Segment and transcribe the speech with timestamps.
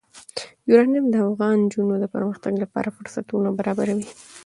[0.69, 4.07] یورانیم د افغان نجونو د پرمختګ لپاره فرصتونه برابروي.